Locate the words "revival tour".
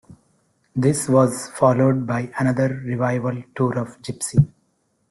2.85-3.77